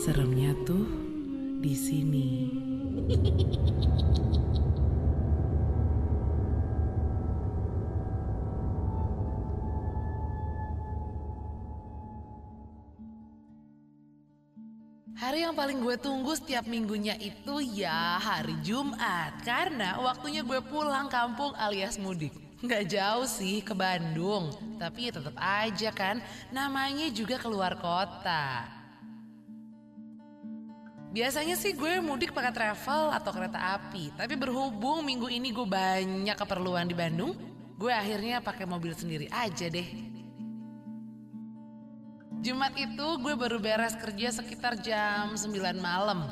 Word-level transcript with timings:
Seremnya 0.00 0.56
tuh 0.64 0.86
di 1.60 1.74
sini. 1.76 2.28
Hari 15.14 15.40
yang 15.40 15.56
paling 15.56 15.80
gue 15.80 15.96
tunggu 15.96 16.36
setiap 16.36 16.68
minggunya 16.68 17.16
itu 17.16 17.56
ya 17.62 18.20
hari 18.20 18.60
Jumat 18.60 19.40
Karena 19.40 19.96
waktunya 19.96 20.44
gue 20.44 20.60
pulang 20.68 21.08
kampung 21.08 21.56
alias 21.56 21.96
mudik 21.96 22.34
Nggak 22.60 22.92
jauh 22.92 23.24
sih 23.24 23.64
ke 23.64 23.72
Bandung 23.72 24.52
Tapi 24.76 25.08
ya 25.08 25.12
tetap 25.16 25.32
aja 25.40 25.90
kan 25.96 26.20
namanya 26.52 27.08
juga 27.08 27.40
keluar 27.40 27.72
kota 27.80 28.73
Biasanya 31.14 31.54
sih 31.54 31.78
gue 31.78 32.02
mudik 32.02 32.34
pakai 32.34 32.50
travel 32.50 33.14
atau 33.14 33.30
kereta 33.30 33.78
api 33.78 34.18
Tapi 34.18 34.34
berhubung 34.34 35.06
minggu 35.06 35.30
ini 35.30 35.54
gue 35.54 35.62
banyak 35.62 36.34
keperluan 36.34 36.90
di 36.90 36.98
Bandung 36.98 37.38
Gue 37.78 37.94
akhirnya 37.94 38.42
pakai 38.42 38.66
mobil 38.66 38.90
sendiri 38.98 39.30
aja 39.30 39.70
deh 39.70 40.14
Jumat 42.44 42.76
itu 42.76 43.06
gue 43.24 43.34
baru 43.40 43.56
beres 43.56 43.96
kerja 43.96 44.28
sekitar 44.28 44.76
jam 44.84 45.32
9 45.32 45.48
malam. 45.80 46.28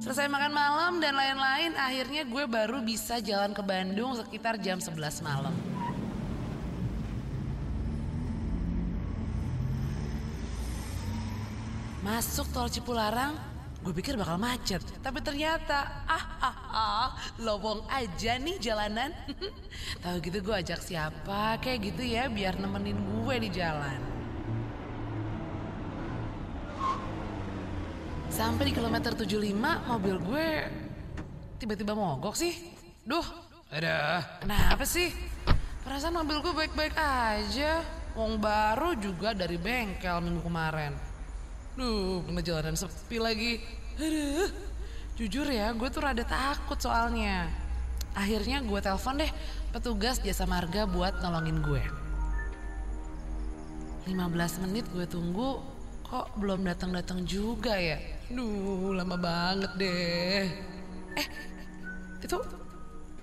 Selesai 0.00 0.32
makan 0.32 0.56
malam 0.56 0.92
dan 0.96 1.12
lain-lain, 1.12 1.76
akhirnya 1.76 2.24
gue 2.24 2.48
baru 2.48 2.80
bisa 2.80 3.20
jalan 3.20 3.52
ke 3.52 3.60
Bandung 3.60 4.16
sekitar 4.16 4.56
jam 4.56 4.80
11 4.80 4.96
malam. 5.20 5.52
Masuk 12.10 12.50
tol 12.50 12.66
Cipularang, 12.66 13.38
gue 13.86 13.94
pikir 13.94 14.18
bakal 14.18 14.34
macet. 14.34 14.82
Tapi 14.98 15.22
ternyata, 15.22 16.02
ah 16.10 16.24
ah 16.42 16.56
ah, 16.74 17.08
lowong 17.38 17.86
aja 17.86 18.34
nih 18.34 18.58
jalanan. 18.58 19.14
Tahu 20.02 20.18
gitu 20.18 20.42
gue 20.42 20.58
ajak 20.58 20.82
siapa, 20.82 21.62
kayak 21.62 21.94
gitu 21.94 22.02
ya 22.02 22.26
biar 22.26 22.58
nemenin 22.58 22.98
gue 22.98 23.34
di 23.46 23.48
jalan. 23.54 24.02
Sampai 28.26 28.66
di 28.66 28.72
kilometer 28.74 29.14
75 29.14 29.54
mobil 29.86 30.16
gue 30.18 30.48
tiba-tiba 31.62 31.94
mogok 31.94 32.34
sih. 32.34 32.74
Duh, 33.06 33.22
ada. 33.70 34.26
Kenapa 34.42 34.82
sih? 34.82 35.14
Perasaan 35.86 36.18
mobil 36.18 36.42
gue 36.42 36.58
baik-baik 36.58 36.94
aja. 36.98 37.86
Wong 38.18 38.42
baru 38.42 38.98
juga 38.98 39.30
dari 39.30 39.54
bengkel 39.62 40.18
minggu 40.18 40.42
kemarin. 40.42 41.19
Duh, 41.78 42.26
kena 42.26 42.40
jalanan 42.42 42.74
sepi 42.74 43.22
lagi. 43.22 43.62
Aduh, 44.00 44.50
jujur 45.14 45.46
ya 45.46 45.70
gue 45.70 45.88
tuh 45.92 46.02
rada 46.02 46.24
takut 46.26 46.78
soalnya. 46.80 47.46
Akhirnya 48.16 48.58
gue 48.58 48.80
telepon 48.82 49.22
deh 49.22 49.30
petugas 49.70 50.18
jasa 50.18 50.48
marga 50.50 50.88
buat 50.88 51.22
nolongin 51.22 51.62
gue. 51.62 51.82
15 54.10 54.64
menit 54.66 54.88
gue 54.90 55.06
tunggu 55.06 55.62
kok 56.02 56.34
belum 56.42 56.66
datang-datang 56.66 57.22
juga 57.22 57.78
ya. 57.78 58.02
Duh, 58.34 58.90
lama 58.90 59.14
banget 59.14 59.70
deh. 59.78 60.46
Eh, 61.14 61.28
itu 62.18 62.36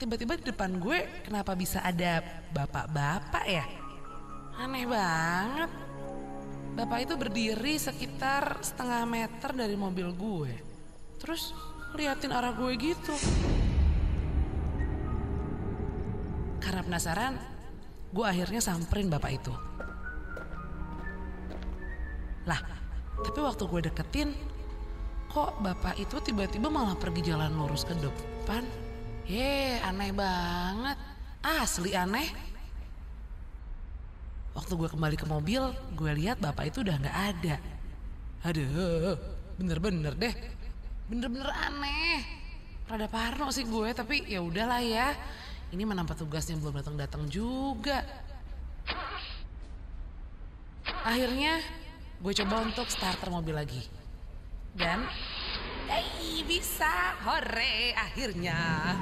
tiba-tiba 0.00 0.40
di 0.40 0.48
depan 0.48 0.80
gue 0.80 1.28
kenapa 1.28 1.52
bisa 1.52 1.84
ada 1.84 2.24
bapak-bapak 2.56 3.44
ya? 3.44 3.64
Aneh 4.56 4.88
banget. 4.88 5.89
Bapak 6.80 7.04
itu 7.04 7.12
berdiri 7.12 7.76
sekitar 7.76 8.64
setengah 8.64 9.04
meter 9.04 9.52
dari 9.52 9.76
mobil 9.76 10.16
gue. 10.16 10.52
Terus 11.20 11.52
liatin 11.92 12.32
arah 12.32 12.56
gue 12.56 12.72
gitu. 12.80 13.12
Karena 16.56 16.80
penasaran, 16.80 17.36
gue 18.08 18.24
akhirnya 18.24 18.64
samperin 18.64 19.12
bapak 19.12 19.32
itu. 19.36 19.52
Lah, 22.48 22.64
tapi 23.28 23.38
waktu 23.44 23.62
gue 23.68 23.80
deketin, 23.92 24.32
kok 25.28 25.60
bapak 25.60 26.00
itu 26.00 26.16
tiba-tiba 26.24 26.72
malah 26.72 26.96
pergi 26.96 27.28
jalan 27.28 27.60
lurus 27.60 27.84
ke 27.84 27.92
depan? 28.00 28.64
Ye, 29.28 29.76
aneh 29.84 30.16
banget. 30.16 30.96
Asli 31.44 31.92
aneh. 31.92 32.49
Waktu 34.50 34.72
gue 34.74 34.88
kembali 34.90 35.16
ke 35.16 35.26
mobil, 35.30 35.62
gue 35.94 36.10
lihat 36.18 36.42
bapak 36.42 36.74
itu 36.74 36.82
udah 36.82 36.96
nggak 36.98 37.18
ada. 37.34 37.56
Aduh, 38.46 39.14
bener-bener 39.60 40.12
deh. 40.18 40.34
Bener-bener 41.06 41.50
aneh. 41.50 42.22
Rada 42.90 43.06
parno 43.06 43.54
sih 43.54 43.62
gue, 43.62 43.94
tapi 43.94 44.26
ya 44.26 44.42
udahlah 44.42 44.82
ya. 44.82 45.14
Ini 45.70 45.86
menampak 45.86 46.18
tugasnya 46.18 46.58
belum 46.58 46.82
datang-datang 46.82 47.30
juga. 47.30 48.02
Akhirnya 51.06 51.62
gue 52.18 52.32
coba 52.42 52.66
untuk 52.66 52.90
starter 52.90 53.30
mobil 53.30 53.54
lagi. 53.54 53.86
Dan 54.74 55.06
Hey, 55.90 56.46
bisa, 56.46 57.18
hore 57.26 57.90
akhirnya. 57.98 58.94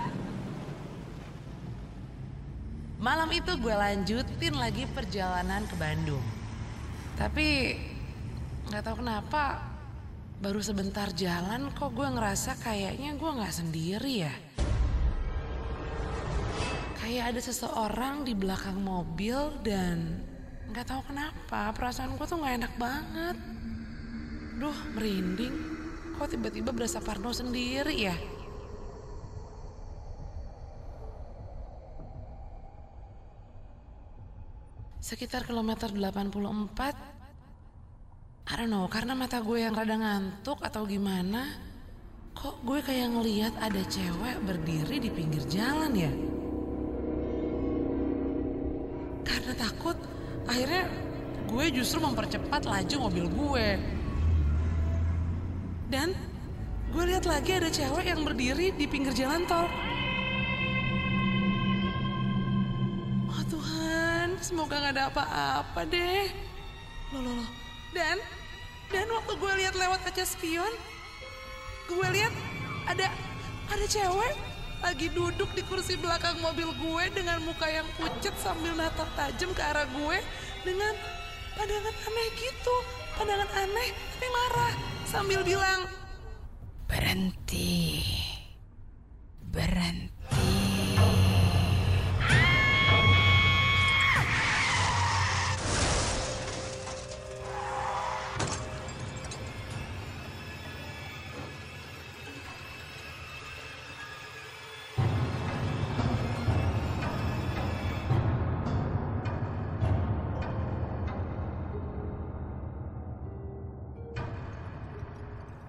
Malam 2.98 3.30
itu 3.30 3.54
gue 3.62 3.70
lanjutin 3.70 4.58
lagi 4.58 4.82
perjalanan 4.90 5.62
ke 5.70 5.78
Bandung. 5.78 6.22
Tapi 7.14 7.78
nggak 8.66 8.82
tahu 8.82 9.06
kenapa 9.06 9.62
baru 10.42 10.58
sebentar 10.58 11.06
jalan 11.14 11.70
kok 11.78 11.94
gue 11.94 12.08
ngerasa 12.10 12.58
kayaknya 12.58 13.14
gue 13.14 13.30
nggak 13.38 13.54
sendiri 13.54 14.26
ya. 14.26 14.34
Kayak 16.98 17.38
ada 17.38 17.40
seseorang 17.40 18.26
di 18.26 18.34
belakang 18.34 18.82
mobil 18.82 19.46
dan 19.62 20.18
nggak 20.74 20.90
tahu 20.90 21.14
kenapa 21.14 21.70
perasaan 21.78 22.18
gue 22.18 22.26
tuh 22.26 22.42
nggak 22.42 22.66
enak 22.66 22.74
banget. 22.82 23.36
Duh 24.58 24.78
merinding. 24.98 25.54
Kok 26.18 26.34
tiba-tiba 26.34 26.74
berasa 26.74 26.98
parno 26.98 27.30
sendiri 27.30 27.94
ya? 27.94 28.18
Sekitar 35.08 35.48
kilometer 35.48 35.88
84 35.88 36.52
I 38.44 38.52
don't 38.60 38.68
know, 38.68 38.84
karena 38.92 39.16
mata 39.16 39.40
gue 39.40 39.64
yang 39.64 39.72
rada 39.72 39.96
ngantuk 39.96 40.60
atau 40.60 40.84
gimana 40.84 41.48
Kok 42.36 42.60
gue 42.60 42.84
kayak 42.84 43.16
ngeliat 43.16 43.56
ada 43.56 43.80
cewek 43.88 44.36
berdiri 44.44 45.00
di 45.00 45.08
pinggir 45.08 45.40
jalan 45.48 45.96
ya? 45.96 46.12
Karena 49.24 49.52
takut, 49.56 49.96
akhirnya 50.44 50.86
gue 51.48 51.64
justru 51.72 51.98
mempercepat 51.98 52.68
laju 52.68 52.96
mobil 53.10 53.26
gue. 53.32 53.68
Dan 55.90 56.14
gue 56.94 57.04
lihat 57.10 57.24
lagi 57.26 57.58
ada 57.58 57.72
cewek 57.72 58.06
yang 58.06 58.22
berdiri 58.22 58.76
di 58.76 58.84
pinggir 58.86 59.16
jalan 59.16 59.42
tol. 59.48 59.66
Semoga 64.42 64.78
gak 64.78 64.94
ada 64.96 65.04
apa-apa 65.10 65.80
deh. 65.88 66.28
Loh, 67.14 67.20
loh, 67.24 67.34
loh. 67.42 67.50
Dan, 67.92 68.18
dan 68.92 69.06
waktu 69.08 69.32
gue 69.36 69.52
lihat 69.64 69.74
lewat 69.74 70.00
kaca 70.04 70.24
spion, 70.24 70.72
gue 71.88 72.08
lihat 72.12 72.32
ada 72.88 73.08
ada 73.68 73.84
cewek 73.88 74.34
lagi 74.78 75.10
duduk 75.10 75.50
di 75.58 75.62
kursi 75.66 75.98
belakang 75.98 76.38
mobil 76.38 76.70
gue 76.78 77.04
dengan 77.10 77.42
muka 77.42 77.66
yang 77.66 77.88
pucat 77.98 78.32
sambil 78.38 78.72
natap 78.78 79.10
tajam 79.18 79.50
ke 79.50 79.62
arah 79.64 79.88
gue 79.90 80.18
dengan 80.62 80.94
pandangan 81.58 81.96
aneh 82.06 82.28
gitu, 82.38 82.76
pandangan 83.18 83.50
aneh 83.58 83.88
tapi 83.90 84.26
marah 84.30 84.74
sambil 85.08 85.40
bilang, 85.42 85.88
Berhenti. 86.88 88.04
Berhenti. 89.48 90.17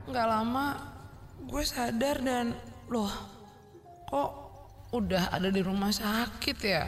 Gak 0.09 0.25
lama 0.25 0.73
gue 1.45 1.63
sadar 1.63 2.17
dan 2.25 2.57
loh 2.89 3.13
kok 4.09 4.31
udah 4.89 5.29
ada 5.29 5.53
di 5.53 5.61
rumah 5.61 5.94
sakit 5.94 6.57
ya? 6.65 6.83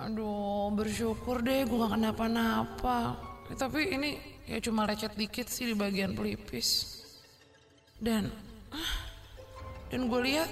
Aduh 0.00 0.72
bersyukur 0.72 1.44
deh 1.44 1.68
gue 1.68 1.76
gak 1.76 2.00
kenapa-napa. 2.00 3.20
Eh, 3.52 3.56
tapi 3.60 3.92
ini 3.92 4.16
ya 4.48 4.56
cuma 4.64 4.88
lecet 4.88 5.12
dikit 5.12 5.44
sih 5.44 5.68
di 5.68 5.74
bagian 5.76 6.16
pelipis. 6.16 7.00
Dan 8.00 8.32
ah, 8.72 8.94
dan 9.92 10.08
gue 10.08 10.20
lihat 10.24 10.48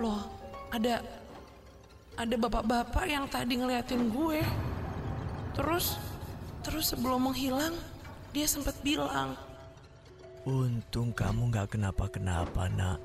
loh 0.00 0.32
ada 0.72 1.04
ada 2.16 2.34
bapak-bapak 2.40 3.04
yang 3.04 3.28
tadi 3.28 3.60
ngeliatin 3.60 4.08
gue. 4.08 4.40
Terus 5.60 6.00
terus 6.64 6.88
sebelum 6.88 7.28
menghilang 7.28 7.76
dia 8.32 8.48
sempat 8.48 8.80
bilang, 8.80 9.36
Untung 10.48 11.12
kamu 11.12 11.52
gak 11.52 11.76
kenapa-kenapa 11.76 12.72
nak. 12.72 12.96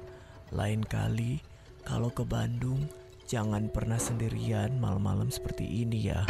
Lain 0.55 0.79
kali 0.87 1.43
kalau 1.83 2.07
ke 2.07 2.23
Bandung 2.23 2.87
jangan 3.27 3.67
pernah 3.67 3.99
sendirian 3.99 4.79
malam-malam 4.79 5.27
seperti 5.27 5.67
ini 5.67 6.15
ya. 6.15 6.23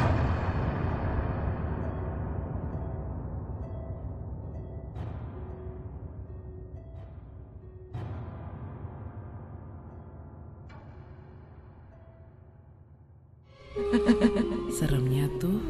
Seremnya 14.74 15.30
tuh 15.38 15.62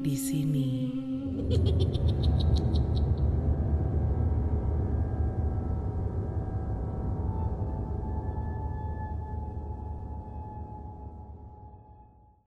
di 0.00 0.16
sini. 0.16 0.70